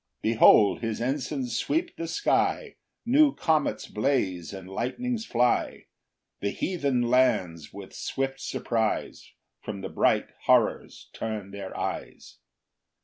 6 0.21 0.21
Behold 0.23 0.79
his 0.79 0.99
ensigns 0.99 1.55
sweep 1.55 1.95
the 1.95 2.07
sky, 2.07 2.75
New 3.05 3.35
comets 3.35 3.85
blaze 3.85 4.51
and 4.51 4.67
lightnings 4.67 5.27
fly, 5.27 5.85
The 6.39 6.49
heathen 6.49 7.03
lands, 7.03 7.71
with 7.71 7.93
swift 7.93 8.39
surprise, 8.39 9.31
From 9.61 9.81
the 9.81 9.89
bright 9.89 10.29
horrors 10.45 11.11
turn 11.13 11.51
their 11.51 11.77
eyes. 11.79 12.39